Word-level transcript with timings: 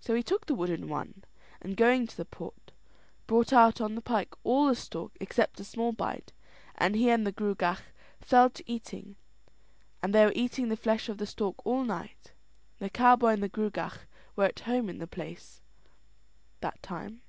So 0.00 0.16
he 0.16 0.24
took 0.24 0.46
the 0.46 0.56
wooden 0.56 0.88
one; 0.88 1.22
and 1.60 1.76
going 1.76 2.08
to 2.08 2.16
the 2.16 2.24
pot, 2.24 2.72
brought 3.28 3.52
out 3.52 3.80
on 3.80 3.94
the 3.94 4.00
pike 4.00 4.34
all 4.42 4.66
the 4.66 4.74
stork 4.74 5.12
except 5.20 5.60
a 5.60 5.64
small 5.64 5.92
bite, 5.92 6.32
and 6.74 6.96
he 6.96 7.08
and 7.10 7.24
the 7.24 7.30
Gruagach 7.30 7.80
fell 8.20 8.50
to 8.50 8.64
eating, 8.66 9.14
and 10.02 10.12
they 10.12 10.24
were 10.26 10.32
eating 10.34 10.68
the 10.68 10.76
flesh 10.76 11.08
of 11.08 11.18
the 11.18 11.26
stork 11.26 11.64
all 11.64 11.84
night. 11.84 12.32
The 12.80 12.90
cowboy 12.90 13.34
and 13.34 13.42
the 13.44 13.48
Gruagach 13.48 14.00
were 14.34 14.46
at 14.46 14.58
home 14.58 14.88
in 14.88 14.98
the 14.98 15.06
place 15.06 15.60
that 16.60 16.82
time. 16.82 17.22